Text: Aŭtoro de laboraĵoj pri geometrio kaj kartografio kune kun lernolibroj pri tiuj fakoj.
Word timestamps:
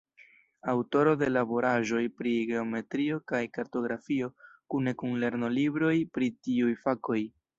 Aŭtoro 0.71 1.11
de 1.23 1.27
laboraĵoj 1.33 1.99
pri 2.21 2.31
geometrio 2.51 3.19
kaj 3.33 3.43
kartografio 3.59 4.31
kune 4.75 4.97
kun 5.03 5.15
lernolibroj 5.27 5.95
pri 6.17 6.33
tiuj 6.49 6.75
fakoj. 6.87 7.23